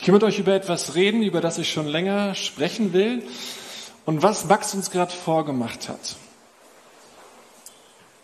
[0.00, 3.22] Ich will mit euch über etwas reden, über das ich schon länger sprechen will
[4.06, 6.16] und was Max uns gerade vorgemacht hat.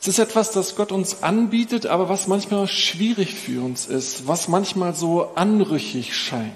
[0.00, 4.48] Es ist etwas, das Gott uns anbietet, aber was manchmal schwierig für uns ist, was
[4.48, 6.54] manchmal so anrüchig scheint.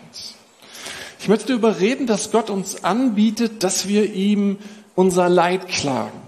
[1.21, 4.59] Ich möchte darüber reden, dass Gott uns anbietet, dass wir ihm
[4.95, 6.28] unser Leid klagen.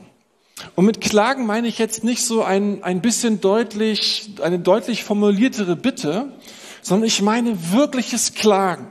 [0.81, 5.77] Und mit Klagen meine ich jetzt nicht so ein, ein bisschen deutlich, eine deutlich formuliertere
[5.77, 6.33] Bitte,
[6.81, 8.91] sondern ich meine wirkliches Klagen.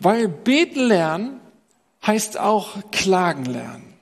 [0.00, 1.38] Weil beten lernen
[2.06, 3.92] heißt auch klagen lernen.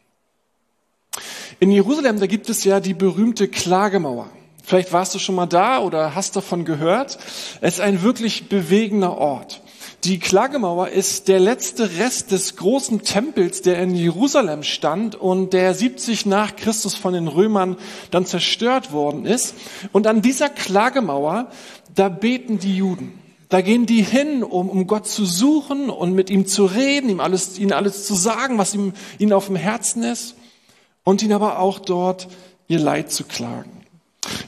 [1.58, 4.30] In Jerusalem, da gibt es ja die berühmte Klagemauer.
[4.62, 7.18] Vielleicht warst du schon mal da oder hast davon gehört.
[7.60, 9.62] Es ist ein wirklich bewegender Ort.
[10.04, 15.74] Die Klagemauer ist der letzte Rest des großen Tempels, der in Jerusalem stand und der
[15.74, 17.76] 70 nach Christus von den Römern
[18.10, 19.54] dann zerstört worden ist.
[19.92, 21.52] Und an dieser Klagemauer,
[21.94, 23.16] da beten die Juden.
[23.48, 27.20] Da gehen die hin, um, um Gott zu suchen und mit ihm zu reden, ihm
[27.20, 30.34] alles, ihnen alles zu sagen, was ihm, ihnen auf dem Herzen ist
[31.04, 32.26] und ihn aber auch dort
[32.66, 33.81] ihr Leid zu klagen.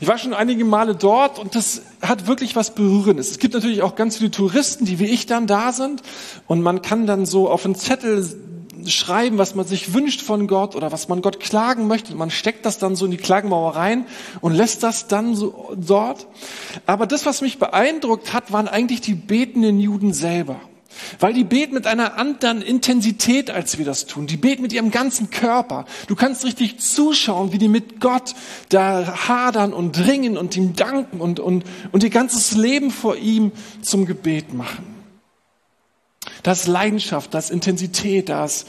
[0.04, 3.30] Ich war schon einige Male dort und das hat wirklich was Berührendes.
[3.30, 6.02] Es gibt natürlich auch ganz viele Touristen, die wie ich dann da sind
[6.46, 8.22] und man kann dann so auf einen Zettel
[8.84, 12.14] schreiben, was man sich wünscht von Gott oder was man Gott klagen möchte.
[12.14, 14.04] Man steckt das dann so in die Klagenmauer rein
[14.42, 16.26] und lässt das dann so dort.
[16.84, 20.60] Aber das, was mich beeindruckt hat, waren eigentlich die betenden Juden selber.
[21.18, 24.26] Weil die beten mit einer anderen Intensität, als wir das tun.
[24.26, 25.84] Die beten mit ihrem ganzen Körper.
[26.06, 28.34] Du kannst richtig zuschauen, wie die mit Gott
[28.68, 33.52] da hadern und dringen und ihm danken und, und, und ihr ganzes Leben vor ihm
[33.82, 34.94] zum Gebet machen.
[36.42, 38.66] Das Leidenschaft, das Intensität, das,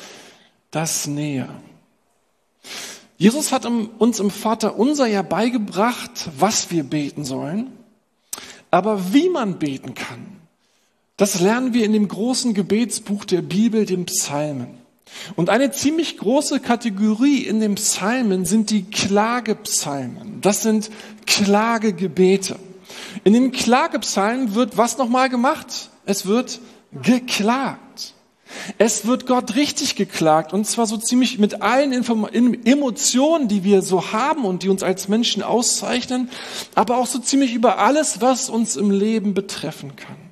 [0.72, 1.50] das Nähe.
[3.18, 7.72] Jesus hat uns im Vater unser ja beigebracht, was wir beten sollen.
[8.72, 10.35] Aber wie man beten kann,
[11.18, 14.86] das lernen wir in dem großen Gebetsbuch der Bibel, den Psalmen.
[15.36, 20.42] Und eine ziemlich große Kategorie in den Psalmen sind die Klagepsalmen.
[20.42, 20.90] Das sind
[21.26, 22.58] Klagegebete.
[23.24, 25.90] In den Klagepsalmen wird was nochmal gemacht?
[26.06, 26.60] Es wird
[27.02, 28.14] geklagt.
[28.78, 33.82] Es wird Gott richtig geklagt und zwar so ziemlich mit allen Inform Emotionen, die wir
[33.82, 36.30] so haben und die uns als Menschen auszeichnen,
[36.76, 40.25] aber auch so ziemlich über alles, was uns im Leben betreffen kann.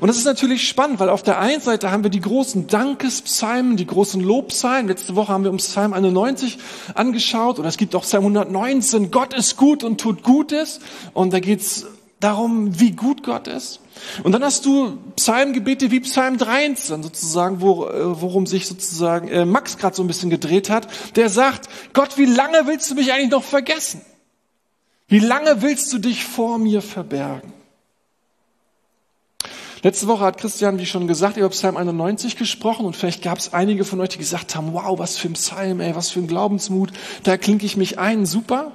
[0.00, 3.76] Und das ist natürlich spannend, weil auf der einen Seite haben wir die großen Dankespsalmen,
[3.76, 4.88] die großen Lobpsalmen.
[4.88, 6.58] Letzte Woche haben wir uns Psalm 91
[6.94, 10.80] angeschaut oder es gibt auch Psalm 119, Gott ist gut und tut Gutes.
[11.14, 11.86] Und da geht's
[12.20, 13.80] darum, wie gut Gott ist.
[14.22, 19.44] Und dann hast du Psalmgebete wie Psalm 13 sozusagen, wo, äh, worum sich sozusagen äh,
[19.44, 20.88] Max gerade so ein bisschen gedreht hat.
[21.16, 24.02] Der sagt, Gott, wie lange willst du mich eigentlich noch vergessen?
[25.08, 27.52] Wie lange willst du dich vor mir verbergen?
[29.82, 33.54] Letzte Woche hat Christian, wie schon gesagt, über Psalm 91 gesprochen und vielleicht gab es
[33.54, 36.26] einige von euch, die gesagt haben, wow, was für ein Psalm, ey, was für ein
[36.26, 36.92] Glaubensmut,
[37.22, 38.72] da klinke ich mich ein, super.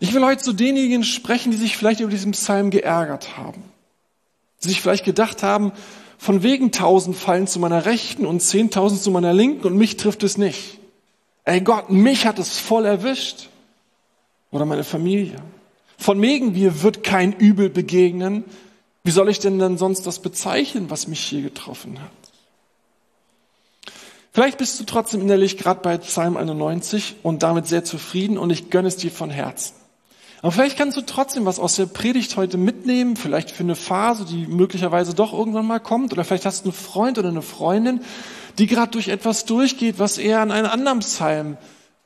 [0.00, 3.62] Ich will heute zu denjenigen sprechen, die sich vielleicht über diesen Psalm geärgert haben.
[4.62, 5.72] Die sich vielleicht gedacht haben,
[6.16, 10.22] von wegen tausend fallen zu meiner Rechten und zehntausend zu meiner Linken und mich trifft
[10.22, 10.78] es nicht.
[11.44, 13.48] Ey Gott, mich hat es voll erwischt.
[14.50, 15.36] Oder meine Familie.
[15.98, 18.44] Von wegen mir wird kein Übel begegnen,
[19.08, 22.10] wie soll ich denn dann sonst das bezeichnen, was mich hier getroffen hat?
[24.32, 28.68] Vielleicht bist du trotzdem innerlich gerade bei Psalm 91 und damit sehr zufrieden und ich
[28.68, 29.72] gönne es dir von Herzen.
[30.42, 34.26] Aber vielleicht kannst du trotzdem was aus der Predigt heute mitnehmen, vielleicht für eine Phase,
[34.26, 38.02] die möglicherweise doch irgendwann mal kommt, oder vielleicht hast du einen Freund oder eine Freundin,
[38.58, 41.56] die gerade durch etwas durchgeht, was eher an einen anderen Psalm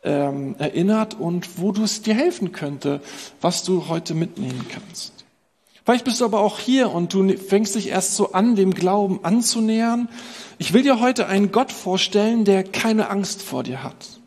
[0.05, 3.01] ähm, erinnert und wo du es dir helfen könnte,
[3.41, 5.22] was du heute mitnehmen kannst.
[5.85, 9.25] Vielleicht bist du aber auch hier und du fängst dich erst so an, dem Glauben
[9.25, 10.09] anzunähern.
[10.59, 14.21] Ich will dir heute einen Gott vorstellen, der keine Angst vor dir hat.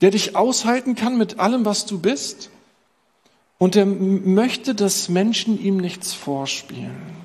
[0.00, 2.50] Der dich aushalten kann mit allem, was du bist.
[3.58, 7.22] Und der möchte, dass Menschen ihm nichts vorspielen.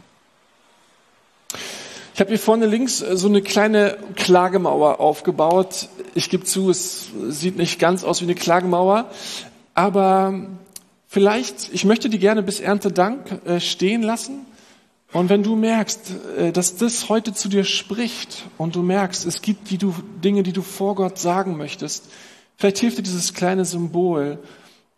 [2.14, 5.90] Ich habe hier vorne links äh, so eine kleine Klagemauer aufgebaut.
[6.16, 9.12] Ich gebe zu, es sieht nicht ganz aus wie eine Klagemauer,
[9.76, 10.48] aber
[11.08, 14.46] Vielleicht, ich möchte die gerne bis Erntedank äh, stehen lassen.
[15.14, 19.42] Und wenn du merkst, äh, dass das heute zu dir spricht und du merkst, es
[19.42, 22.10] gibt die du, Dinge, die du vor Gott sagen möchtest,
[22.58, 24.40] vielleicht hilft dir dieses kleine Symbol,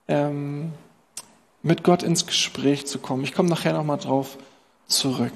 [0.08, 0.72] ähm,
[1.62, 3.24] mit Gott ins Gespräch zu kommen.
[3.24, 4.38] Ich komme nachher nochmal drauf
[4.88, 5.34] zurück.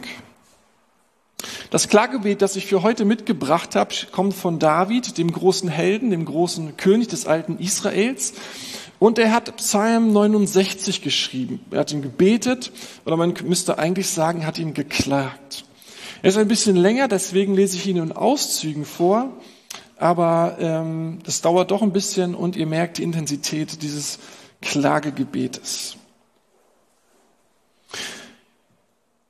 [1.69, 6.25] Das Klagebet, das ich für heute mitgebracht habe, kommt von David, dem großen Helden, dem
[6.25, 8.33] großen König des alten Israels.
[9.03, 11.59] Und er hat Psalm 69 geschrieben.
[11.71, 12.71] Er hat ihn gebetet,
[13.03, 15.65] oder man müsste eigentlich sagen, hat ihn geklagt.
[16.21, 19.33] Er ist ein bisschen länger, deswegen lese ich ihn in Auszügen vor.
[19.97, 24.19] Aber ähm, das dauert doch ein bisschen und ihr merkt die Intensität dieses
[24.61, 25.97] Klagegebetes.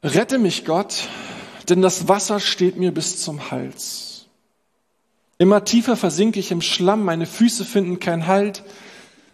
[0.03, 1.07] Rette mich, Gott,
[1.67, 4.27] denn das Wasser steht mir bis zum Hals.
[5.39, 8.61] Immer tiefer versinke ich im Schlamm, meine Füße finden keinen Halt.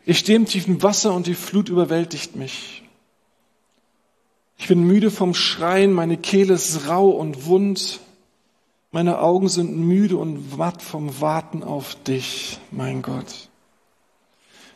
[0.10, 2.82] Ich stehe im tiefen Wasser und die Flut überwältigt mich.
[4.58, 8.00] Ich bin müde vom Schreien, meine Kehle ist rau und wund.
[8.90, 13.50] Meine Augen sind müde und matt vom Warten auf dich, mein Gott.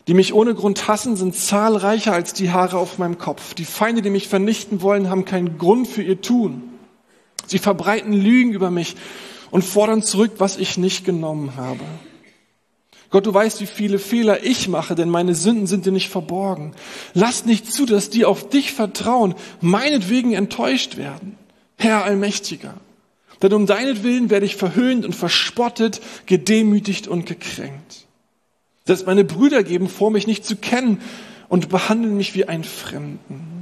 [0.06, 3.56] Die mich ohne Grund hassen, sind zahlreicher als die Haare auf meinem Kopf.
[3.56, 6.62] Die Feinde, die mich vernichten wollen, haben keinen Grund für ihr Tun.
[7.48, 8.96] Sie verbreiten Lügen über mich
[9.50, 11.84] und fordern zurück, was ich nicht genommen habe.
[13.14, 16.74] Gott, du weißt, wie viele Fehler ich mache, denn meine Sünden sind dir nicht verborgen.
[17.14, 21.38] Lass nicht zu, dass die auf dich vertrauen, meinetwegen enttäuscht werden.
[21.78, 22.74] Herr Allmächtiger.
[23.44, 28.08] Denn um deinetwillen werde ich verhöhnt und verspottet, gedemütigt und gekränkt.
[28.86, 31.00] Dass meine Brüder geben vor, mich nicht zu kennen
[31.50, 33.53] und behandeln mich wie einen Fremden.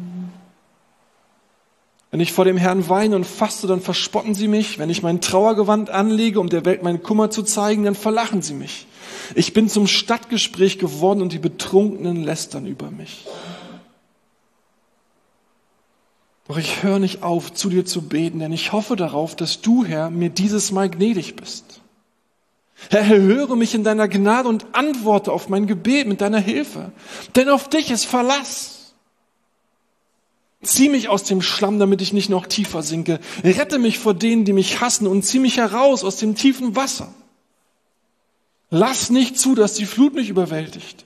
[2.11, 4.77] Wenn ich vor dem Herrn weine und faste, dann verspotten sie mich.
[4.77, 8.53] Wenn ich mein Trauergewand anlege, um der Welt meinen Kummer zu zeigen, dann verlachen sie
[8.53, 8.85] mich.
[9.33, 13.25] Ich bin zum Stadtgespräch geworden und die Betrunkenen lästern über mich.
[16.49, 19.85] Doch ich höre nicht auf, zu dir zu beten, denn ich hoffe darauf, dass du,
[19.85, 21.79] Herr, mir dieses Mal gnädig bist.
[22.89, 26.91] Herr, höre mich in deiner Gnade und antworte auf mein Gebet mit deiner Hilfe.
[27.37, 28.80] Denn auf dich ist Verlass.
[30.63, 33.19] Zieh mich aus dem Schlamm, damit ich nicht noch tiefer sinke.
[33.43, 37.13] Rette mich vor denen, die mich hassen und zieh mich heraus aus dem tiefen Wasser.
[38.69, 41.05] Lass nicht zu, dass die Flut mich überwältigt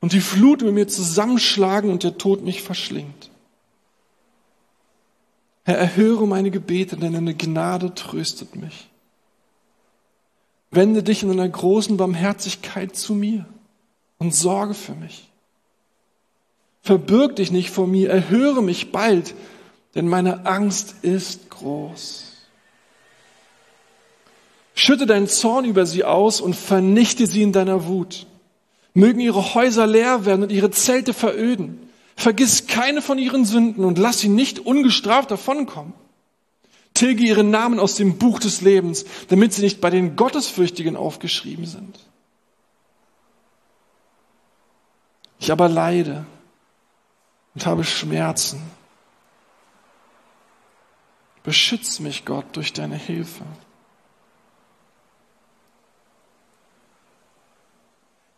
[0.00, 3.30] und die Flut mit mir zusammenschlagen und der Tod mich verschlingt.
[5.64, 8.88] Herr, erhöre meine Gebete, denn deine Gnade tröstet mich.
[10.70, 13.44] Wende dich in einer großen Barmherzigkeit zu mir
[14.18, 15.29] und sorge für mich.
[16.90, 19.36] Verbirg dich nicht vor mir, erhöre mich bald,
[19.94, 22.32] denn meine Angst ist groß.
[24.74, 28.26] Schütte deinen Zorn über sie aus und vernichte sie in deiner Wut.
[28.92, 31.78] Mögen ihre Häuser leer werden und ihre Zelte veröden.
[32.16, 35.92] Vergiss keine von ihren Sünden und lass sie nicht ungestraft davonkommen.
[36.92, 41.66] Tilge ihren Namen aus dem Buch des Lebens, damit sie nicht bei den Gottesfürchtigen aufgeschrieben
[41.66, 42.00] sind.
[45.38, 46.26] Ich aber leide
[47.60, 48.58] und habe Schmerzen.
[51.42, 53.44] Beschütz mich, Gott, durch deine Hilfe.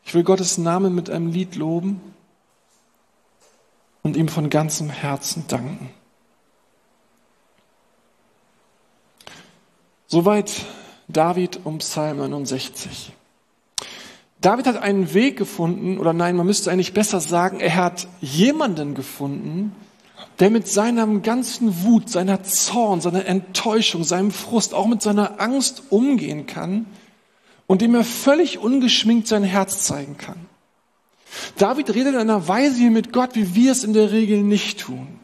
[0.04, 2.00] Ich will Gottes Namen mit einem Lied loben
[4.02, 5.88] und ihm von ganzem Herzen danken.
[10.08, 10.66] Soweit
[11.06, 13.12] David um Psalm 69.
[14.42, 18.94] David hat einen Weg gefunden, oder nein, man müsste eigentlich besser sagen, er hat jemanden
[18.94, 19.72] gefunden,
[20.40, 25.84] der mit seinem ganzen Wut, seiner Zorn, seiner Enttäuschung, seinem Frust, auch mit seiner Angst
[25.90, 26.86] umgehen kann
[27.68, 30.46] und dem er völlig ungeschminkt sein Herz zeigen kann.
[31.56, 34.80] David redet in einer Weise hier mit Gott, wie wir es in der Regel nicht
[34.80, 35.20] tun.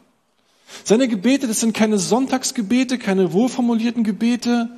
[0.85, 4.71] Seine Gebete, das sind keine Sonntagsgebete, keine wohlformulierten Gebete,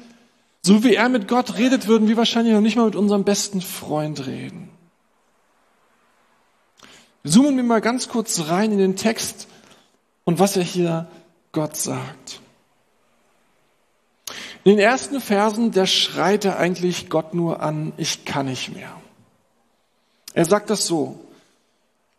[0.62, 3.60] so wie er mit Gott redet, würden wir wahrscheinlich noch nicht mal mit unserem besten
[3.60, 4.68] Freund reden.
[7.24, 9.46] Zoomen wir mal ganz kurz rein in den Text
[10.24, 11.08] und was er hier
[11.52, 12.40] Gott sagt.
[14.64, 18.94] In den ersten Versen, der schreit er eigentlich Gott nur an, ich kann nicht mehr.
[20.34, 21.18] Er sagt das so,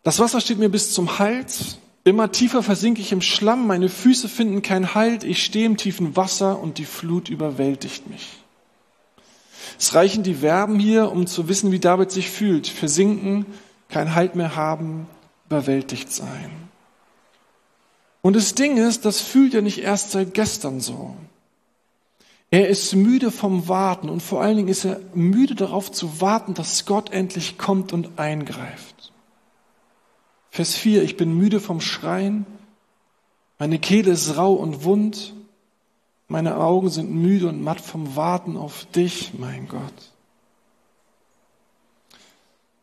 [0.02, 4.28] das Wasser steht mir bis zum Hals, immer tiefer versinke ich im Schlamm, meine Füße
[4.28, 8.28] finden keinen Halt, ich stehe im tiefen Wasser und die Flut überwältigt mich.
[9.78, 12.66] Es reichen die Verben hier, um zu wissen, wie David sich fühlt.
[12.66, 13.46] Versinken,
[13.88, 15.06] kein Halt mehr haben,
[15.46, 16.50] überwältigt sein.
[18.22, 21.16] Und das Ding ist, das fühlt er nicht erst seit gestern so.
[22.50, 26.54] Er ist müde vom Warten und vor allen Dingen ist er müde darauf zu warten,
[26.54, 29.01] dass Gott endlich kommt und eingreift.
[30.52, 32.44] Vers 4, ich bin müde vom Schreien,
[33.58, 35.32] meine Kehle ist rau und wund,
[36.28, 39.80] meine Augen sind müde und matt vom Warten auf dich, mein Gott.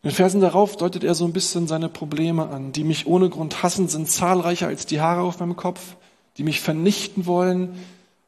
[0.01, 2.71] In den Versen darauf deutet er so ein bisschen seine Probleme an.
[2.71, 5.95] Die mich ohne Grund hassen, sind zahlreicher als die Haare auf meinem Kopf.
[6.38, 7.77] Die mich vernichten wollen,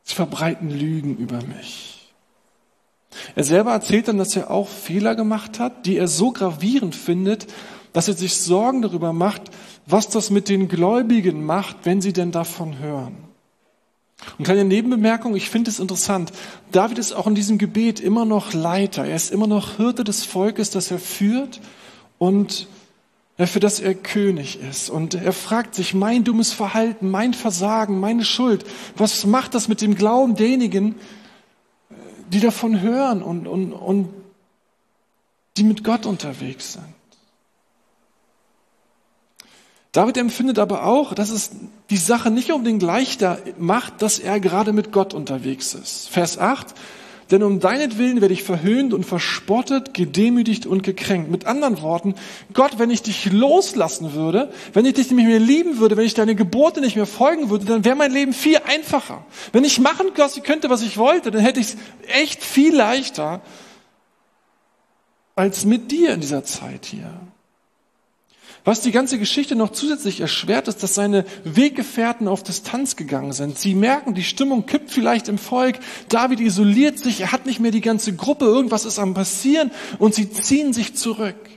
[0.03, 2.11] Sie verbreiten Lügen über mich.
[3.35, 7.47] Er selber erzählt dann, dass er auch Fehler gemacht hat, die er so gravierend findet,
[7.93, 9.43] dass er sich Sorgen darüber macht,
[9.85, 13.17] was das mit den Gläubigen macht, wenn sie denn davon hören.
[14.37, 16.31] Und kleine Nebenbemerkung, ich finde es interessant.
[16.71, 19.05] David ist auch in diesem Gebet immer noch Leiter.
[19.05, 21.59] Er ist immer noch Hirte des Volkes, das er führt
[22.17, 22.67] und
[23.37, 24.89] für das er König ist.
[24.89, 29.81] Und er fragt sich, mein dummes Verhalten, mein Versagen, meine Schuld, was macht das mit
[29.81, 30.95] dem Glauben derjenigen,
[32.29, 34.09] die davon hören und, und, und
[35.57, 37.00] die mit Gott unterwegs sind?
[39.91, 41.51] David empfindet aber auch, dass es
[41.89, 46.07] die Sache nicht unbedingt leichter macht, dass er gerade mit Gott unterwegs ist.
[46.09, 46.67] Vers 8.
[47.29, 51.31] Denn um deinetwillen werde ich verhöhnt und verspottet, gedemütigt und gekränkt.
[51.31, 52.15] Mit anderen Worten,
[52.53, 56.13] Gott, wenn ich dich loslassen würde, wenn ich dich nicht mehr lieben würde, wenn ich
[56.13, 59.25] deine Gebote nicht mehr folgen würde, dann wäre mein Leben viel einfacher.
[59.53, 61.77] Wenn ich machen könnte, was ich wollte, dann hätte ich es
[62.13, 63.41] echt viel leichter
[65.35, 67.13] als mit dir in dieser Zeit hier.
[68.63, 73.57] Was die ganze Geschichte noch zusätzlich erschwert, ist, dass seine Weggefährten auf Distanz gegangen sind.
[73.57, 75.79] Sie merken, die Stimmung kippt vielleicht im Volk.
[76.09, 80.13] David isoliert sich, er hat nicht mehr die ganze Gruppe, irgendwas ist am passieren und
[80.13, 81.49] sie ziehen sich zurück.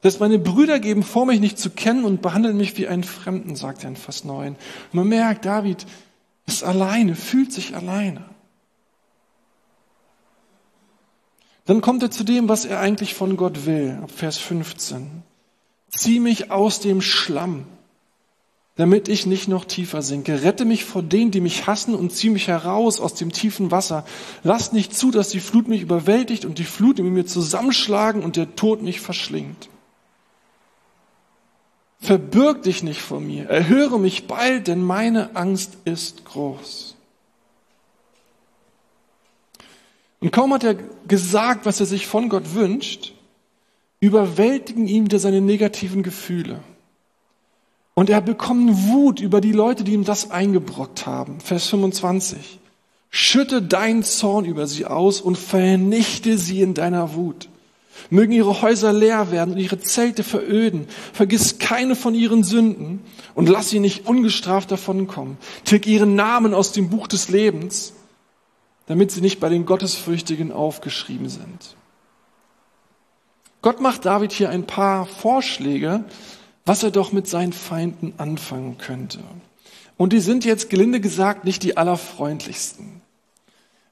[0.00, 3.56] Dass meine Brüder geben vor, mich nicht zu kennen und behandeln mich wie einen Fremden,
[3.56, 4.50] sagt er in Vers 9.
[4.50, 4.58] Und
[4.92, 5.84] man merkt, David
[6.46, 8.24] ist alleine, fühlt sich alleine.
[11.64, 15.24] Dann kommt er zu dem, was er eigentlich von Gott will, ab Vers 15.
[15.98, 17.64] Zieh mich aus dem Schlamm,
[18.76, 20.44] damit ich nicht noch tiefer sinke.
[20.44, 24.06] Rette mich vor denen, die mich hassen und zieh mich heraus aus dem tiefen Wasser.
[24.44, 28.36] Lass nicht zu, dass die Flut mich überwältigt und die Flut mit mir zusammenschlagen und
[28.36, 29.68] der Tod mich verschlingt.
[31.98, 36.94] Verbirg dich nicht vor mir, erhöre mich bald, denn meine Angst ist groß.
[40.20, 40.74] Und kaum hat er
[41.08, 43.14] gesagt, was er sich von Gott wünscht,
[44.00, 46.60] überwältigen ihn wieder seine negativen Gefühle.
[47.94, 51.40] Und er bekommt Wut über die Leute, die ihm das eingebrockt haben.
[51.40, 52.60] Vers 25.
[53.10, 57.48] Schütte deinen Zorn über sie aus und vernichte sie in deiner Wut.
[58.10, 60.86] Mögen ihre Häuser leer werden und ihre Zelte veröden.
[61.12, 63.00] Vergiss keine von ihren Sünden
[63.34, 65.36] und lass sie nicht ungestraft davonkommen.
[65.64, 67.94] Tilg ihren Namen aus dem Buch des Lebens,
[68.86, 71.76] damit sie nicht bei den Gottesfürchtigen aufgeschrieben sind.
[73.62, 76.04] Gott macht David hier ein paar Vorschläge,
[76.64, 79.20] was er doch mit seinen Feinden anfangen könnte.
[79.96, 83.00] Und die sind jetzt gelinde gesagt nicht die allerfreundlichsten.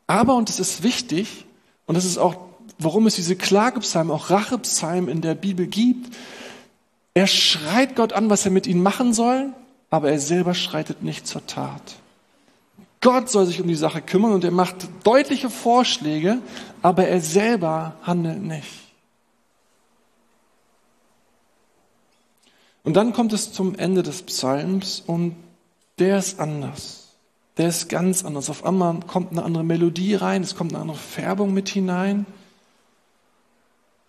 [0.07, 1.47] Aber, und es ist wichtig,
[1.87, 2.37] und das ist auch,
[2.79, 6.15] warum es diese Klagepsalmen, auch Rachepsalmen in der Bibel gibt,
[7.15, 9.53] er schreit Gott an, was er mit ihnen machen soll,
[9.91, 11.97] aber er selber schreitet nicht zur Tat.
[13.01, 16.39] Gott soll sich um die Sache kümmern und er macht deutliche Vorschläge,
[16.83, 18.86] aber er selber handelt nicht.
[22.87, 25.35] Und dann kommt es zum Ende des Psalms und
[25.99, 27.17] der ist anders.
[27.57, 28.49] Der ist ganz anders.
[28.49, 32.27] Auf einmal kommt eine andere Melodie rein, es kommt eine andere Färbung mit hinein.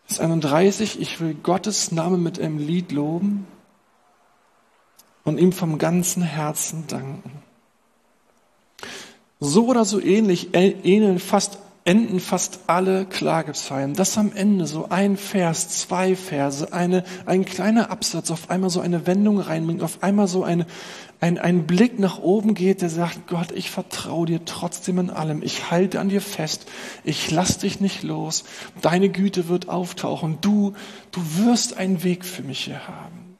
[0.05, 3.47] Vers 31, ich will Gottes Namen mit einem Lied loben
[5.23, 7.31] und ihm vom ganzen Herzen danken.
[9.39, 11.57] So oder so ähnlich ähneln fast
[11.87, 17.89] enden fast alle Klagepsalmen, dass am Ende so ein Vers, zwei Verse, eine, ein kleiner
[17.89, 20.65] Absatz auf einmal so eine Wendung reinbringt, auf einmal so eine,
[21.21, 25.41] ein, ein Blick nach oben geht, der sagt, Gott, ich vertraue dir trotzdem in allem.
[25.41, 26.67] Ich halte an dir fest.
[27.05, 28.43] Ich lass dich nicht los.
[28.81, 30.39] Deine Güte wird auftauchen.
[30.41, 30.73] Du,
[31.11, 33.37] du wirst einen Weg für mich hier haben.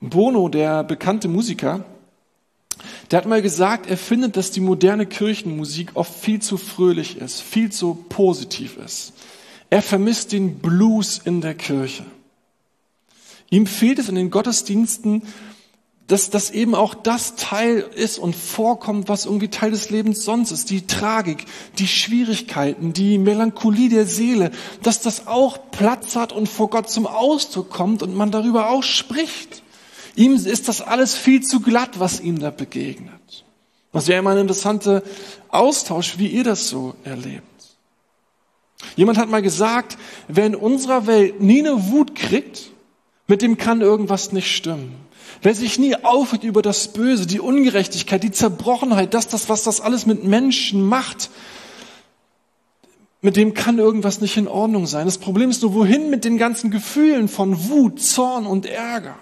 [0.00, 1.84] Bono, der bekannte Musiker,
[3.10, 7.40] der hat mal gesagt, er findet, dass die moderne Kirchenmusik oft viel zu fröhlich ist,
[7.40, 9.12] viel zu positiv ist.
[9.68, 12.04] Er vermisst den Blues in der Kirche.
[13.50, 15.22] Ihm fehlt es in den Gottesdiensten,
[16.10, 20.50] dass das eben auch das Teil ist und vorkommt, was irgendwie Teil des Lebens sonst
[20.50, 20.70] ist.
[20.70, 21.44] Die Tragik,
[21.78, 24.50] die Schwierigkeiten, die Melancholie der Seele,
[24.82, 28.82] dass das auch Platz hat und vor Gott zum Ausdruck kommt und man darüber auch
[28.82, 29.59] spricht.
[30.20, 33.46] Ihm ist das alles viel zu glatt, was ihm da begegnet.
[33.90, 35.02] Das wäre immer ein interessanter
[35.48, 37.46] Austausch, wie ihr das so erlebt.
[38.96, 39.96] Jemand hat mal gesagt,
[40.28, 42.70] wer in unserer Welt nie eine Wut kriegt,
[43.28, 44.94] mit dem kann irgendwas nicht stimmen.
[45.40, 49.80] Wer sich nie aufregt über das Böse, die Ungerechtigkeit, die Zerbrochenheit, das, das, was das
[49.80, 51.30] alles mit Menschen macht,
[53.22, 55.06] mit dem kann irgendwas nicht in Ordnung sein.
[55.06, 59.16] Das Problem ist nur, wohin mit den ganzen Gefühlen von Wut, Zorn und Ärger?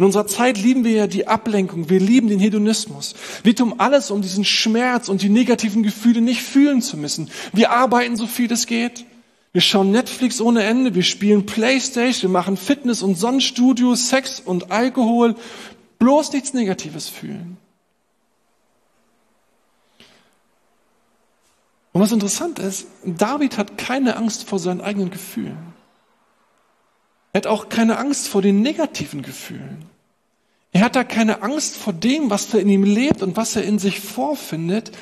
[0.00, 3.14] In unserer Zeit lieben wir ja die Ablenkung, wir lieben den Hedonismus.
[3.42, 7.30] Wir tun alles, um diesen Schmerz und die negativen Gefühle nicht fühlen zu müssen.
[7.52, 9.04] Wir arbeiten so viel es geht.
[9.52, 14.72] Wir schauen Netflix ohne Ende, wir spielen Playstation, wir machen Fitness- und Sonnenstudio, Sex und
[14.72, 15.34] Alkohol.
[15.98, 17.58] Bloß nichts Negatives fühlen.
[21.92, 25.74] Und was interessant ist, David hat keine Angst vor seinen eigenen Gefühlen.
[27.32, 29.84] Er hat auch keine Angst vor den negativen Gefühlen.
[30.72, 33.64] Er hat da keine Angst vor dem, was da in ihm lebt und was er
[33.64, 34.92] in sich vorfindet,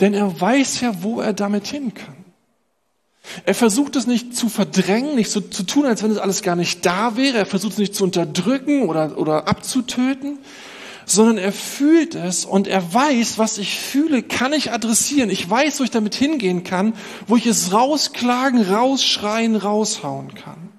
[0.00, 2.16] denn er weiß ja, wo er damit hin kann.
[3.44, 6.56] Er versucht es nicht zu verdrängen, nicht so zu tun, als wenn es alles gar
[6.56, 7.38] nicht da wäre.
[7.38, 10.38] Er versucht es nicht zu unterdrücken oder, oder abzutöten,
[11.06, 15.30] sondern er fühlt es und er weiß, was ich fühle, kann ich adressieren.
[15.30, 16.94] Ich weiß, wo ich damit hingehen kann,
[17.26, 20.75] wo ich es rausklagen, rausschreien, raushauen kann.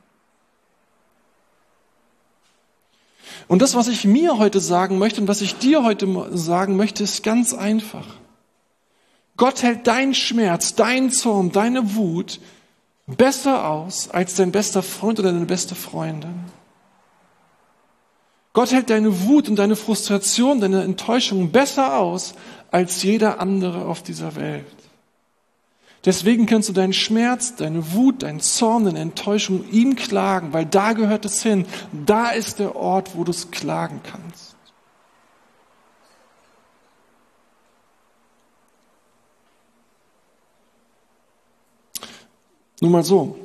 [3.47, 7.03] Und das, was ich mir heute sagen möchte und was ich dir heute sagen möchte,
[7.03, 8.05] ist ganz einfach.
[9.37, 12.39] Gott hält deinen Schmerz, deinen Zorn, deine Wut
[13.05, 16.45] besser aus als dein bester Freund oder deine beste Freundin.
[18.51, 22.33] Gott hält deine Wut und deine Frustration, deine Enttäuschung besser aus
[22.71, 24.65] als jeder andere auf dieser Welt.
[26.07, 30.93] Deswegen kannst du deinen Schmerz, deine Wut, deinen Zorn, deine Enttäuschung ihm klagen, weil da
[30.93, 31.65] gehört es hin.
[31.91, 34.55] Da ist der Ort, wo du es klagen kannst.
[42.79, 43.37] Nun mal so.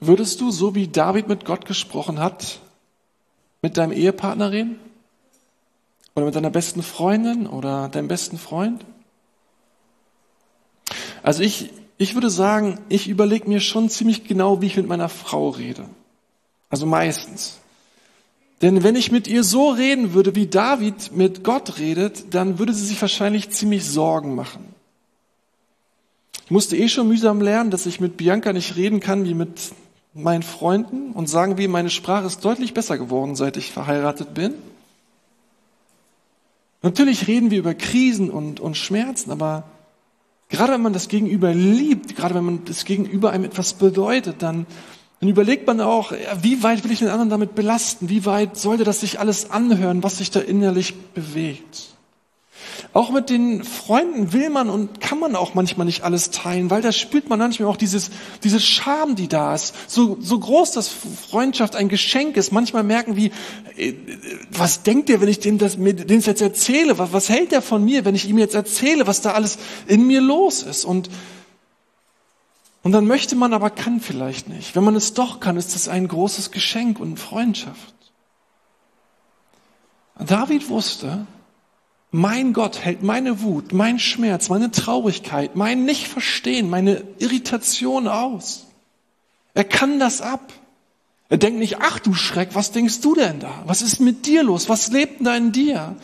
[0.00, 2.60] Würdest du, so wie David mit Gott gesprochen hat,
[3.62, 4.78] mit deinem Ehepartner reden?
[6.14, 8.84] Oder mit deiner besten Freundin oder deinem besten Freund?
[11.24, 15.08] Also ich, ich würde sagen, ich überlege mir schon ziemlich genau, wie ich mit meiner
[15.08, 15.86] Frau rede.
[16.68, 17.58] Also meistens.
[18.60, 22.74] Denn wenn ich mit ihr so reden würde, wie David mit Gott redet, dann würde
[22.74, 24.66] sie sich wahrscheinlich ziemlich Sorgen machen.
[26.44, 29.72] Ich musste eh schon mühsam lernen, dass ich mit Bianca nicht reden kann wie mit
[30.12, 34.52] meinen Freunden und sagen wie meine Sprache ist deutlich besser geworden, seit ich verheiratet bin.
[36.82, 39.64] Natürlich reden wir über Krisen und, und Schmerzen, aber
[40.48, 44.66] Gerade wenn man das Gegenüber liebt, gerade wenn man das Gegenüber einem etwas bedeutet, dann,
[45.20, 48.08] dann überlegt man auch, wie weit will ich den anderen damit belasten?
[48.08, 51.93] Wie weit sollte das sich alles anhören, was sich da innerlich bewegt?
[52.94, 56.80] Auch mit den Freunden will man und kann man auch manchmal nicht alles teilen, weil
[56.80, 58.12] da spürt man manchmal auch dieses,
[58.44, 59.74] diese Scham, die da ist.
[59.90, 60.90] So, so groß, dass
[61.28, 62.52] Freundschaft ein Geschenk ist.
[62.52, 63.32] Manchmal merken wir,
[63.76, 63.94] äh,
[64.52, 66.96] was denkt der, wenn ich dem das, dem das jetzt erzähle?
[66.96, 70.06] Was, was hält der von mir, wenn ich ihm jetzt erzähle, was da alles in
[70.06, 70.84] mir los ist?
[70.84, 71.10] Und,
[72.84, 74.76] und dann möchte man, aber kann vielleicht nicht.
[74.76, 77.92] Wenn man es doch kann, ist das ein großes Geschenk und Freundschaft.
[80.16, 81.26] David wusste,
[82.14, 88.66] mein Gott hält meine Wut, mein Schmerz, meine Traurigkeit, mein Nicht-Verstehen, meine Irritation aus.
[89.52, 90.52] Er kann das ab.
[91.28, 93.64] Er denkt nicht, ach du Schreck, was denkst du denn da?
[93.66, 94.68] Was ist mit dir los?
[94.68, 95.96] Was lebt denn da in dir?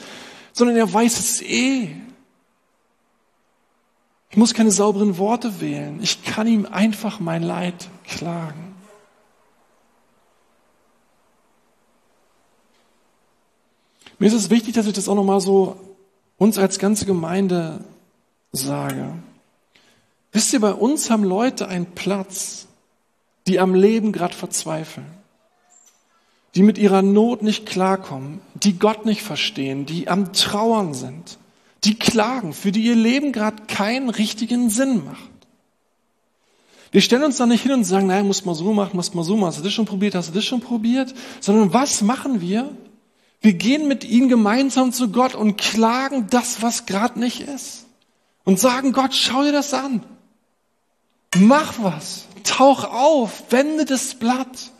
[0.52, 1.94] Sondern er weiß es eh.
[4.30, 6.00] Ich muss keine sauberen Worte wählen.
[6.02, 8.74] Ich kann ihm einfach mein Leid klagen.
[14.18, 15.89] Mir ist es wichtig, dass ich das auch nochmal so
[16.40, 17.84] uns als ganze Gemeinde
[18.50, 19.12] sage.
[20.32, 22.66] Wisst ihr, bei uns haben Leute einen Platz,
[23.46, 25.06] die am Leben gerade verzweifeln,
[26.54, 31.36] die mit ihrer Not nicht klarkommen, die Gott nicht verstehen, die am Trauern sind,
[31.84, 35.28] die klagen, für die ihr Leben gerade keinen richtigen Sinn macht.
[36.90, 39.24] Wir stellen uns da nicht hin und sagen, nein, muss man so machen, muss man
[39.24, 42.40] so machen, hast du das schon probiert, hast du das schon probiert, sondern was machen
[42.40, 42.70] wir?
[43.40, 47.86] Wir gehen mit ihnen gemeinsam zu Gott und klagen das, was gerade nicht ist.
[48.44, 50.02] Und sagen, Gott, schau dir das an.
[51.36, 52.26] Mach was.
[52.44, 53.44] Tauch auf.
[53.50, 54.72] Wende das Blatt.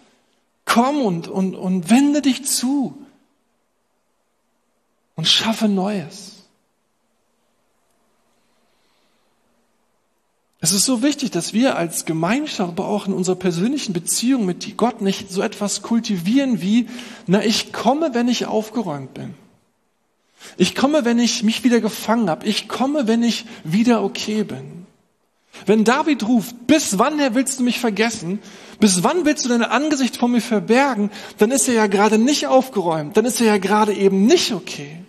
[0.65, 3.07] Komm und, und, und wende dich zu.
[5.15, 6.40] Und schaffe Neues.
[10.63, 14.77] Es ist so wichtig, dass wir als Gemeinschaft, aber auch in unserer persönlichen Beziehung mit
[14.77, 16.87] Gott nicht so etwas kultivieren wie,
[17.27, 19.35] na, ich komme, wenn ich aufgeräumt bin.
[20.59, 22.47] Ich komme, wenn ich mich wieder gefangen habe.
[22.47, 24.87] Ich komme, wenn ich wieder okay bin.
[25.67, 28.41] Wenn David ruft, bis wann, Herr, willst du mich vergessen?
[28.79, 31.11] Bis wann willst du dein Angesicht vor mir verbergen?
[31.39, 33.17] Dann ist er ja gerade nicht aufgeräumt.
[33.17, 35.05] Dann ist er ja gerade eben nicht okay.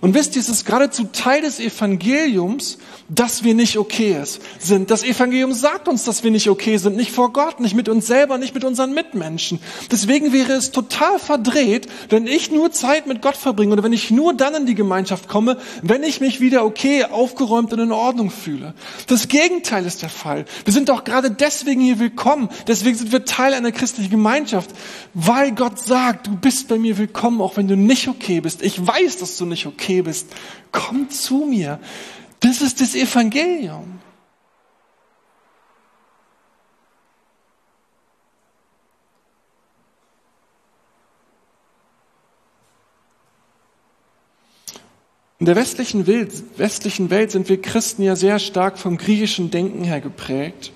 [0.00, 2.78] Und wisst ihr, es ist geradezu Teil des Evangeliums,
[3.08, 4.22] dass wir nicht okay
[4.58, 4.90] sind.
[4.90, 8.06] Das Evangelium sagt uns, dass wir nicht okay sind, nicht vor Gott, nicht mit uns
[8.06, 9.60] selber, nicht mit unseren Mitmenschen.
[9.90, 14.10] Deswegen wäre es total verdreht, wenn ich nur Zeit mit Gott verbringe oder wenn ich
[14.10, 18.30] nur dann in die Gemeinschaft komme, wenn ich mich wieder okay, aufgeräumt und in Ordnung
[18.30, 18.74] fühle.
[19.08, 20.46] Das Gegenteil ist der Fall.
[20.64, 22.48] Wir sind doch gerade deswegen hier willkommen.
[22.66, 24.70] Deswegen sind wir Teil einer christlichen Gemeinschaft,
[25.12, 28.62] weil Gott sagt, du bist bei mir willkommen, auch wenn du nicht okay bist.
[28.62, 30.28] Ich weiß, dass du nicht okay bist.
[30.70, 31.78] Komm zu mir.
[32.40, 34.00] Das ist das Evangelium.
[45.42, 49.82] In der westlichen Welt, westlichen Welt sind wir Christen ja sehr stark vom griechischen Denken
[49.82, 50.70] her geprägt,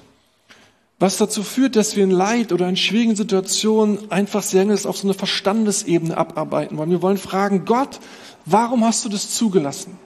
[0.98, 5.06] was dazu führt, dass wir in Leid oder in schwierigen Situationen einfach sehr auf so
[5.06, 6.90] eine Verstandesebene abarbeiten wollen.
[6.90, 8.00] Wir wollen fragen, Gott,
[8.46, 9.98] warum hast du das zugelassen?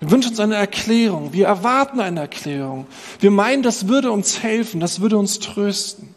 [0.00, 1.32] Wir wünschen uns eine Erklärung.
[1.32, 2.86] Wir erwarten eine Erklärung.
[3.20, 6.14] Wir meinen, das würde uns helfen, das würde uns trösten.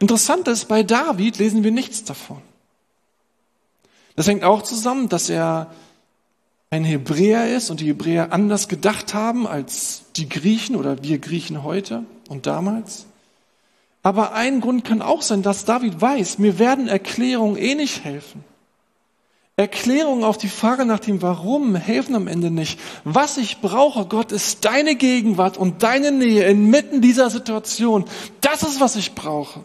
[0.00, 2.38] Interessant ist, bei David lesen wir nichts davon.
[4.16, 5.72] Das hängt auch zusammen, dass er
[6.72, 11.64] ein Hebräer ist und die Hebräer anders gedacht haben als die Griechen oder wir Griechen
[11.64, 13.04] heute und damals.
[14.02, 18.42] Aber ein Grund kann auch sein, dass David weiß, mir werden Erklärungen eh nicht helfen.
[19.56, 22.80] Erklärungen auf die Frage nach dem Warum helfen am Ende nicht.
[23.04, 28.06] Was ich brauche, Gott, ist deine Gegenwart und deine Nähe inmitten dieser Situation.
[28.40, 29.60] Das ist, was ich brauche.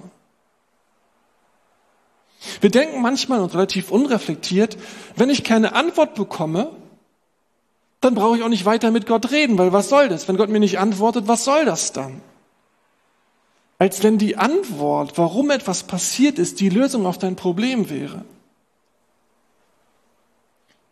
[2.60, 4.78] Wir denken manchmal und relativ unreflektiert,
[5.16, 6.70] wenn ich keine Antwort bekomme,
[8.02, 10.28] dann brauche ich auch nicht weiter mit Gott reden, weil was soll das?
[10.28, 12.22] Wenn Gott mir nicht antwortet, was soll das dann?
[13.80, 18.26] Als wenn die Antwort, warum etwas passiert ist, die Lösung auf dein Problem wäre.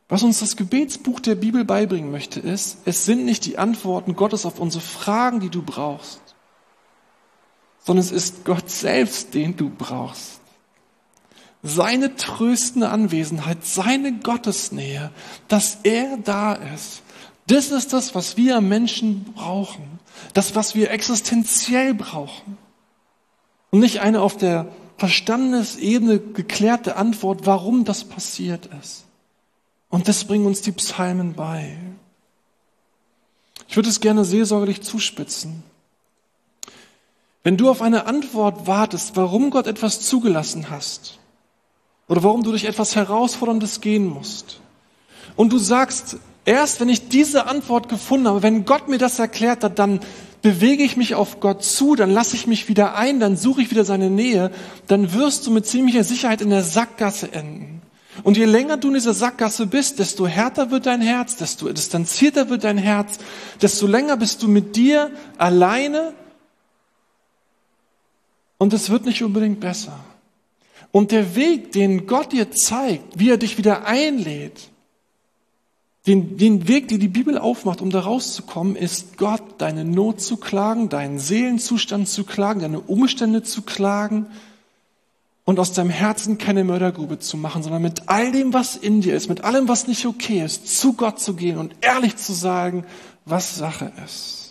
[0.08, 4.46] Was uns das Gebetsbuch der Bibel beibringen möchte, ist, es sind nicht die Antworten Gottes
[4.46, 6.22] auf unsere Fragen, die du brauchst,
[7.84, 10.35] sondern es ist Gott selbst, den du brauchst.
[11.68, 15.10] Seine tröstende Anwesenheit, seine Gottesnähe,
[15.48, 17.02] dass er da ist.
[17.48, 20.00] Das ist das, was wir Menschen brauchen.
[20.34, 22.60] Das, was wir existenziell brauchen.
[23.72, 29.06] Und nicht eine auf der Verstandesebene geklärte Antwort, warum das passiert ist.
[29.90, 31.78] Und das bringen uns die Psalmen bei.
[33.68, 35.64] Ich würde es gerne seelsorgerlich zuspitzen.
[37.42, 41.20] Wenn du auf eine Antwort wartest, warum Gott etwas zugelassen hast,
[42.08, 44.60] oder warum du durch etwas Herausforderndes gehen musst,
[45.36, 49.64] und du sagst, erst wenn ich diese Antwort gefunden habe, wenn Gott mir das erklärt
[49.64, 50.00] hat, dann
[50.42, 53.72] bewege ich mich auf Gott zu, dann lasse ich mich wieder ein, dann suche ich
[53.72, 54.52] wieder seine Nähe,
[54.88, 57.82] dann wirst du mit ziemlicher Sicherheit in der Sackgasse enden.
[58.24, 62.50] Und je länger du in dieser Sackgasse bist, desto härter wird dein Herz, desto distanzierter
[62.50, 63.18] wird dein Herz,
[63.62, 66.14] desto länger bist du mit dir alleine
[68.58, 70.00] und es wird nicht unbedingt besser.
[70.96, 74.70] Und der Weg, den Gott dir zeigt, wie er dich wieder einlädt,
[76.08, 80.38] den, den Weg, den die Bibel aufmacht, um da rauszukommen, ist Gott deine Not zu
[80.38, 84.28] klagen, deinen Seelenzustand zu klagen, deine Umstände zu klagen
[85.44, 89.18] und aus deinem Herzen keine Mördergrube zu machen, sondern mit all dem, was in dir
[89.18, 92.86] ist, mit allem, was nicht okay ist, zu Gott zu gehen und ehrlich zu sagen,
[93.26, 94.45] was Sache ist.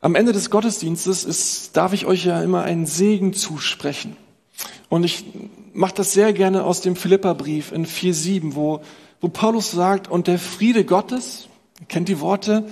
[0.00, 4.16] Am Ende des Gottesdienstes ist, darf ich euch ja immer einen Segen zusprechen.
[4.88, 5.24] Und ich
[5.72, 8.80] mache das sehr gerne aus dem Philipperbrief in 4.7, wo,
[9.20, 11.48] wo Paulus sagt, und der Friede Gottes,
[11.88, 12.66] kennt die Worte,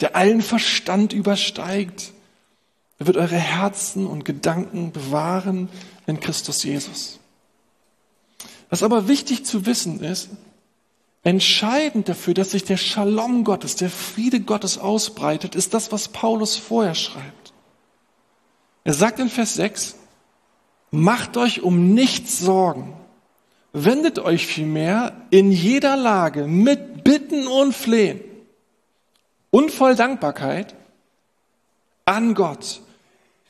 [0.00, 2.12] der allen Verstand übersteigt,
[2.98, 5.70] er wird eure Herzen und Gedanken bewahren
[6.06, 7.18] in Christus Jesus.
[8.68, 10.28] Was aber wichtig zu wissen ist,
[11.22, 16.56] entscheidend dafür, dass sich der Shalom Gottes, der Friede Gottes ausbreitet, ist das, was Paulus
[16.56, 17.52] vorher schreibt.
[18.84, 19.96] Er sagt in Vers 6,
[20.90, 22.94] macht euch um nichts Sorgen,
[23.72, 28.20] wendet euch vielmehr in jeder Lage mit Bitten und Flehen
[29.50, 30.74] und voll Dankbarkeit
[32.06, 32.80] an Gott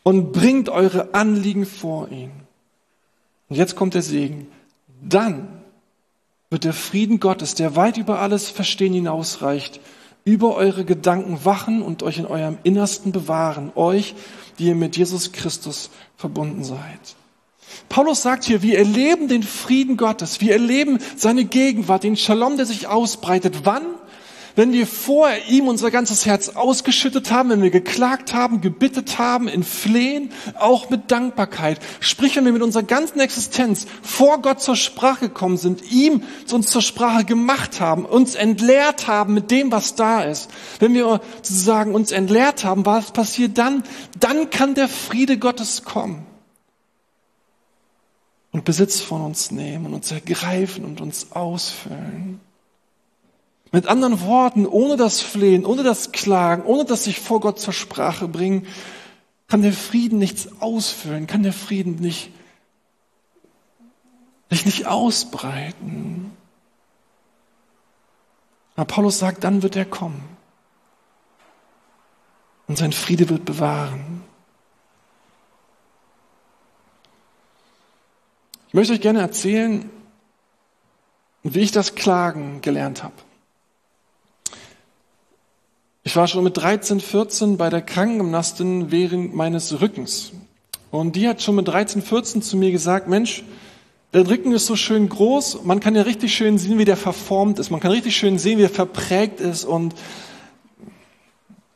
[0.02, 2.32] und bringt eure Anliegen vor ihn.
[3.48, 4.50] Und jetzt kommt der Segen.
[5.02, 5.59] Dann
[6.50, 9.80] wird der Frieden Gottes, der weit über alles Verstehen hinausreicht,
[10.24, 14.14] über eure Gedanken wachen und euch in eurem Innersten bewahren, euch,
[14.58, 17.16] die ihr mit Jesus Christus verbunden seid.
[17.88, 22.66] Paulus sagt hier, wir erleben den Frieden Gottes, wir erleben seine Gegenwart, den Shalom, der
[22.66, 23.60] sich ausbreitet.
[23.64, 23.86] Wann?
[24.60, 29.48] Wenn wir vorher ihm unser ganzes Herz ausgeschüttet haben, wenn wir geklagt haben, gebittet haben,
[29.48, 31.80] in Flehen, auch mit Dankbarkeit.
[32.00, 36.66] Sprich, wenn wir mit unserer ganzen Existenz vor Gott zur Sprache gekommen sind, ihm uns
[36.66, 40.50] zur Sprache gemacht haben, uns entleert haben mit dem, was da ist.
[40.78, 43.82] Wenn wir sozusagen uns entleert haben, was passiert dann?
[44.18, 46.26] Dann kann der Friede Gottes kommen
[48.52, 52.40] und Besitz von uns nehmen und uns ergreifen und uns ausfüllen.
[53.72, 57.72] Mit anderen Worten, ohne das Flehen, ohne das Klagen, ohne das sich vor Gott zur
[57.72, 58.66] Sprache bringen,
[59.46, 62.32] kann der Frieden nichts ausfüllen, kann der Frieden nicht,
[64.48, 66.32] sich nicht ausbreiten.
[68.74, 70.22] Aber Paulus sagt, dann wird er kommen.
[72.66, 74.22] Und sein Friede wird bewahren.
[78.68, 79.90] Ich möchte euch gerne erzählen,
[81.42, 83.14] wie ich das Klagen gelernt habe.
[86.02, 90.32] Ich war schon mit 13, 14 bei der Krankengymnastin während meines Rückens.
[90.90, 93.44] Und die hat schon mit 13, 14 zu mir gesagt, Mensch,
[94.14, 97.58] der Rücken ist so schön groß, man kann ja richtig schön sehen, wie der verformt
[97.58, 97.70] ist.
[97.70, 99.94] Man kann richtig schön sehen, wie er verprägt ist und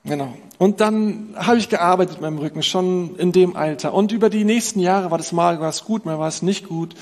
[0.06, 0.34] Genau.
[0.58, 3.94] Und dann habe ich gearbeitet mit meinem Rücken, schon in dem Alter.
[3.94, 6.94] Und über die nächsten Jahre war das mal was gut, mal war es nicht gut.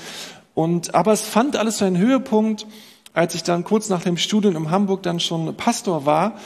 [0.53, 2.65] Und, aber es fand alles seinen Höhepunkt,
[3.13, 6.39] als ich dann kurz nach dem Studium in Hamburg dann schon Pastor war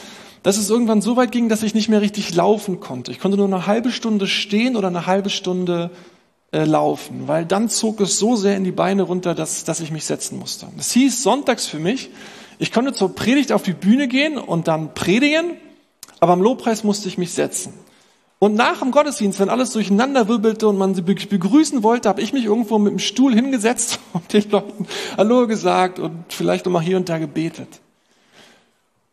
[0.47, 3.11] dass es irgendwann so weit ging, dass ich nicht mehr richtig laufen konnte.
[3.11, 5.91] Ich konnte nur eine halbe Stunde stehen oder eine halbe Stunde
[6.53, 9.91] äh, laufen, weil dann zog es so sehr in die Beine runter, dass, dass ich
[9.91, 10.65] mich setzen musste.
[10.77, 12.11] Das hieß sonntags für mich,
[12.59, 15.57] ich konnte zur Predigt auf die Bühne gehen und dann predigen,
[16.21, 17.73] aber am Lobpreis musste ich mich setzen.
[18.39, 22.31] Und nach dem Gottesdienst, wenn alles durcheinander wirbelte und man sie begrüßen wollte, habe ich
[22.31, 26.95] mich irgendwo mit dem Stuhl hingesetzt und den Leuten Hallo gesagt und vielleicht nochmal hier
[26.95, 27.81] und da gebetet.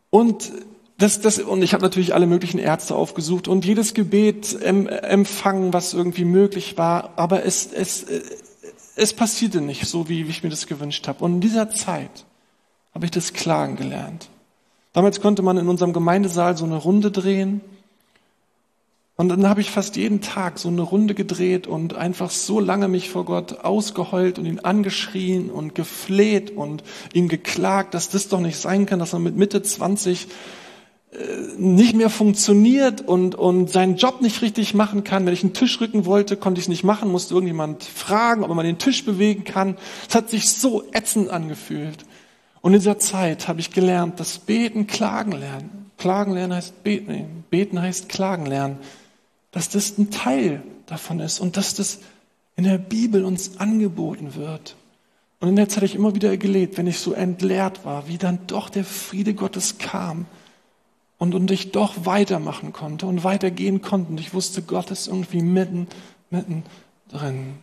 [0.09, 0.49] Und
[0.97, 5.73] das, das, und ich habe natürlich alle möglichen Ärzte aufgesucht und jedes Gebet em, empfangen,
[5.73, 8.05] was irgendwie möglich war, aber es, es,
[8.95, 11.23] es passierte nicht so, wie, wie ich mir das gewünscht habe.
[11.23, 12.25] Und in dieser Zeit
[12.93, 14.29] habe ich das Klagen gelernt.
[14.93, 17.59] Damals konnte man in unserem Gemeindesaal so eine Runde drehen.
[19.17, 22.87] Und dann habe ich fast jeden Tag so eine Runde gedreht und einfach so lange
[22.87, 28.39] mich vor Gott ausgeheult und ihn angeschrien und gefleht und ihm geklagt, dass das doch
[28.39, 30.27] nicht sein kann, dass man mit Mitte 20
[31.57, 35.25] nicht mehr funktioniert und, und seinen Job nicht richtig machen kann.
[35.25, 38.53] Wenn ich einen Tisch rücken wollte, konnte ich es nicht machen, musste irgendjemand fragen, ob
[38.53, 39.77] man den Tisch bewegen kann.
[40.07, 42.05] Es hat sich so ätzend angefühlt.
[42.61, 45.91] Und in dieser Zeit habe ich gelernt, dass Beten Klagen lernen.
[45.97, 48.77] Klagen lernen heißt beten, beten heißt Klagen lernen.
[49.51, 51.99] Dass das ein Teil davon ist und dass das
[52.55, 54.75] in der Bibel uns angeboten wird.
[55.39, 58.17] Und in der Zeit habe ich immer wieder erlebt, wenn ich so entleert war, wie
[58.17, 60.25] dann doch der Friede Gottes kam
[61.25, 64.11] und, und ich doch weitermachen konnte und weitergehen konnte.
[64.11, 65.87] Und ich wusste, Gott ist irgendwie mitten,
[66.29, 66.63] mitten
[67.09, 67.55] drin.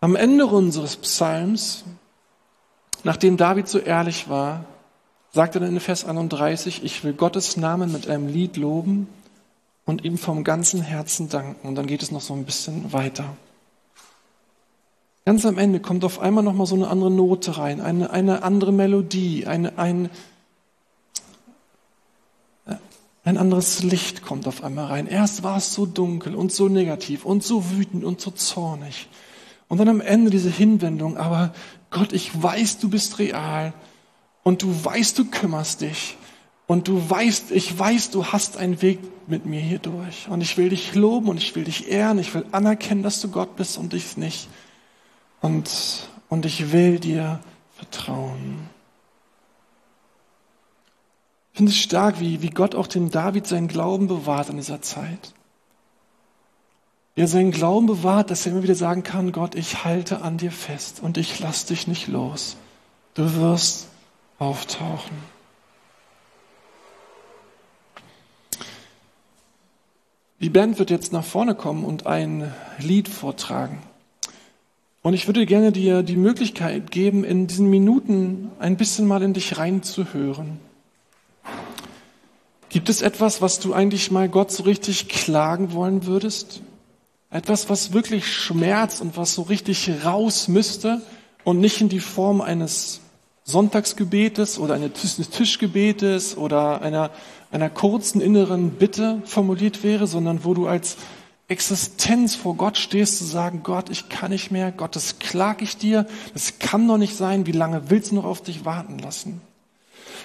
[0.00, 1.84] Am Ende unseres Psalms,
[3.04, 4.64] nachdem David so ehrlich war,
[5.32, 9.08] sagt er dann in Vers 31, ich will Gottes Namen mit einem Lied loben
[9.84, 11.68] und ihm vom ganzen Herzen danken.
[11.68, 13.36] Und dann geht es noch so ein bisschen weiter.
[15.26, 18.72] Ganz am Ende kommt auf einmal nochmal so eine andere Note rein, eine, eine andere
[18.72, 20.10] Melodie, eine, ein,
[23.24, 25.06] ein anderes Licht kommt auf einmal rein.
[25.06, 29.08] Erst war es so dunkel und so negativ und so wütend und so zornig.
[29.68, 31.54] Und dann am Ende diese Hinwendung, aber
[31.88, 33.72] Gott, ich weiß, du bist real
[34.42, 36.18] und du weißt, du kümmerst dich
[36.66, 40.58] und du weißt, ich weiß, du hast einen Weg mit mir hier durch und ich
[40.58, 43.78] will dich loben und ich will dich ehren, ich will anerkennen, dass du Gott bist
[43.78, 44.48] und ich nicht
[45.44, 47.38] und, und ich will dir
[47.76, 48.66] vertrauen.
[51.52, 54.80] Ich finde es stark, wie, wie Gott auch dem David seinen Glauben bewahrt in dieser
[54.80, 55.34] Zeit.
[57.14, 60.38] Wie er seinen Glauben bewahrt, dass er immer wieder sagen kann, Gott, ich halte an
[60.38, 62.56] dir fest und ich lass dich nicht los.
[63.12, 63.88] Du wirst
[64.38, 65.18] auftauchen.
[70.40, 73.82] Die Band wird jetzt nach vorne kommen und ein Lied vortragen.
[75.04, 79.34] Und ich würde gerne dir die Möglichkeit geben, in diesen Minuten ein bisschen mal in
[79.34, 80.58] dich reinzuhören.
[82.70, 86.62] Gibt es etwas, was du eigentlich mal Gott so richtig klagen wollen würdest?
[87.28, 91.02] Etwas, was wirklich schmerzt und was so richtig raus müsste
[91.44, 93.02] und nicht in die Form eines
[93.44, 94.92] Sonntagsgebetes oder eines
[95.28, 97.10] Tischgebetes oder einer,
[97.50, 100.96] einer kurzen inneren Bitte formuliert wäre, sondern wo du als
[101.48, 105.76] Existenz vor Gott stehst, zu sagen, Gott, ich kann nicht mehr, Gott, das klag ich
[105.76, 109.42] dir, das kann doch nicht sein, wie lange willst du noch auf dich warten lassen?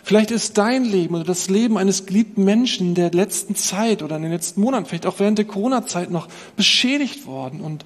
[0.04, 4.16] Vielleicht ist dein Leben oder das Leben eines geliebten Menschen in der letzten Zeit oder
[4.16, 7.84] in den letzten Monaten, vielleicht auch während der Corona-Zeit noch beschädigt worden und,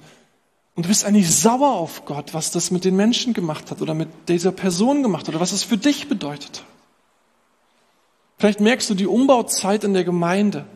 [0.76, 3.94] und du bist eigentlich sauer auf Gott, was das mit den Menschen gemacht hat oder
[3.94, 6.62] mit dieser Person gemacht oder was es für dich bedeutet.
[8.38, 10.66] Vielleicht merkst du die Umbauzeit in der Gemeinde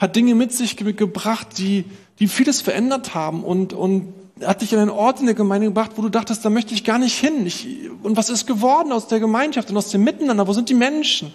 [0.00, 1.84] hat Dinge mit sich gebracht, die,
[2.18, 5.92] die vieles verändert haben und, und hat dich an einen Ort in der Gemeinde gebracht,
[5.96, 7.46] wo du dachtest, da möchte ich gar nicht hin.
[7.46, 7.68] Ich,
[8.02, 10.48] und was ist geworden aus der Gemeinschaft und aus dem Miteinander?
[10.48, 11.34] Wo sind die Menschen,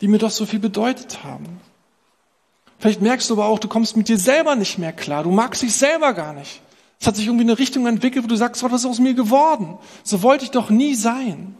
[0.00, 1.60] die mir doch so viel bedeutet haben?
[2.78, 5.24] Vielleicht merkst du aber auch, du kommst mit dir selber nicht mehr klar.
[5.24, 6.60] Du magst dich selber gar nicht.
[7.00, 9.76] Es hat sich irgendwie eine Richtung entwickelt, wo du sagst, was ist aus mir geworden?
[10.04, 11.56] So wollte ich doch nie sein.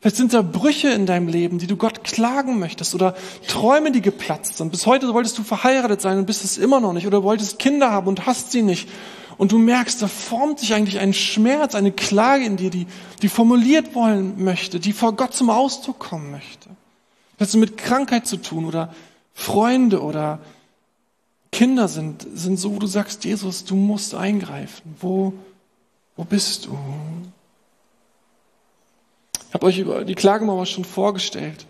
[0.00, 3.16] Vielleicht sind da Brüche in deinem Leben, die du Gott klagen möchtest oder
[3.48, 4.70] Träume, die geplatzt sind.
[4.70, 7.90] Bis heute wolltest du verheiratet sein und bist es immer noch nicht oder wolltest Kinder
[7.90, 8.88] haben und hast sie nicht.
[9.38, 12.86] Und du merkst, da formt sich eigentlich ein Schmerz, eine Klage in dir, die,
[13.22, 16.70] die formuliert wollen möchte, die vor Gott zum Ausdruck kommen möchte.
[17.38, 18.94] Das hat mit Krankheit zu tun oder
[19.34, 20.40] Freunde oder
[21.52, 24.94] Kinder sind, sind so, wo du sagst, Jesus, du musst eingreifen.
[25.00, 25.34] Wo,
[26.16, 26.78] wo bist du?
[29.56, 31.64] Ich habe euch über die Klagemauer schon vorgestellt.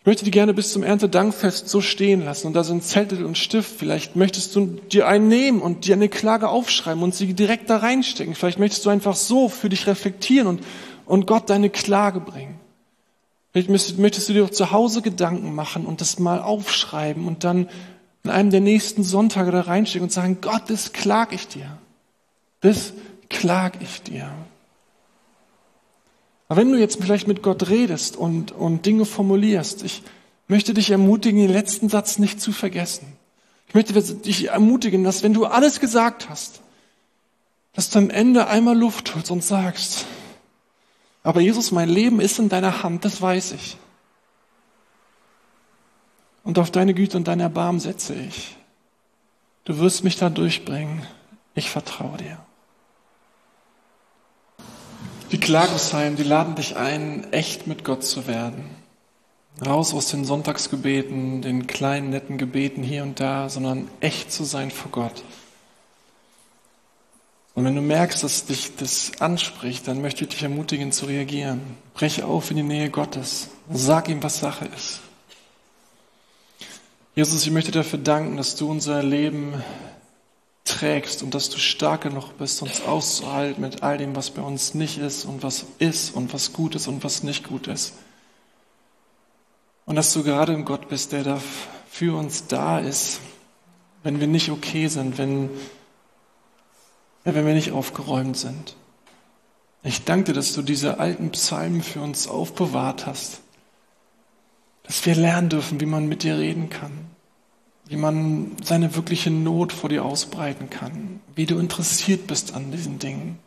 [0.00, 2.48] Ich möchte die gerne bis zum Erntedankfest so stehen lassen.
[2.48, 3.78] Und da sind Zettel und Stift.
[3.78, 7.76] Vielleicht möchtest du dir einen nehmen und dir eine Klage aufschreiben und sie direkt da
[7.76, 8.34] reinstecken.
[8.34, 10.64] Vielleicht möchtest du einfach so für dich reflektieren und,
[11.06, 12.58] und Gott deine Klage bringen.
[13.52, 17.68] Vielleicht möchtest du dir auch zu Hause Gedanken machen und das mal aufschreiben und dann
[18.24, 21.78] in einem der nächsten Sonntage da reinstecken und sagen, Gott, das klag ich dir.
[22.62, 22.94] Das
[23.28, 24.28] klag ich dir.
[26.50, 30.02] Aber wenn du jetzt vielleicht mit Gott redest und, und Dinge formulierst, ich
[30.48, 33.06] möchte dich ermutigen, den letzten Satz nicht zu vergessen.
[33.68, 36.60] Ich möchte dich ermutigen, dass wenn du alles gesagt hast,
[37.72, 40.06] dass du am Ende einmal Luft holst und sagst,
[41.22, 43.76] aber Jesus, mein Leben ist in deiner Hand, das weiß ich.
[46.42, 48.56] Und auf deine Güte und dein Erbarmen setze ich.
[49.62, 51.06] Du wirst mich da durchbringen.
[51.54, 52.44] Ich vertraue dir.
[55.32, 58.64] Die Klagungsheim, die laden dich ein, echt mit Gott zu werden.
[59.64, 64.70] Raus aus den Sonntagsgebeten, den kleinen netten Gebeten hier und da, sondern echt zu sein
[64.70, 65.22] vor Gott.
[67.54, 71.60] Und wenn du merkst, dass dich das anspricht, dann möchte ich dich ermutigen zu reagieren.
[71.94, 73.48] Breche auf in die Nähe Gottes.
[73.70, 75.00] Sag ihm, was Sache ist.
[77.14, 79.62] Jesus, ich möchte dafür danken, dass du unser Leben
[80.70, 84.74] trägst und dass du stark genug bist, uns auszuhalten mit all dem, was bei uns
[84.74, 87.94] nicht ist und was ist und was gut ist und was nicht gut ist.
[89.84, 91.40] Und dass du gerade ein Gott bist, der da
[91.90, 93.20] für uns da ist,
[94.02, 95.50] wenn wir nicht okay sind, wenn,
[97.24, 98.76] wenn wir nicht aufgeräumt sind.
[99.82, 103.40] Ich danke dir, dass du diese alten Psalmen für uns aufbewahrt hast,
[104.84, 107.10] dass wir lernen dürfen, wie man mit dir reden kann
[107.90, 113.00] wie man seine wirkliche Not vor dir ausbreiten kann, wie du interessiert bist an diesen
[113.00, 113.40] Dingen.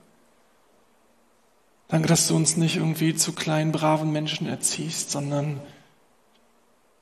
[1.88, 5.62] Danke, dass du uns nicht irgendwie zu kleinen, braven Menschen erziehst, sondern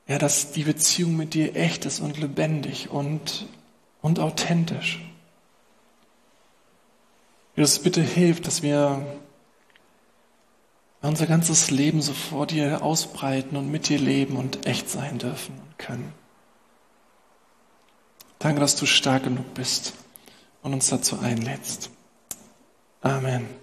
[0.07, 3.47] ja, dass die Beziehung mit dir echt ist und lebendig und,
[4.03, 4.99] und authentisch.
[7.55, 9.03] Jesus, bitte hilf, dass wir
[11.01, 15.55] unser ganzes Leben so vor dir ausbreiten und mit dir leben und echt sein dürfen
[15.55, 16.20] und können.
[18.41, 19.93] Danke, dass du stark genug bist
[20.63, 21.91] und uns dazu einlädst.
[23.01, 23.60] Amen.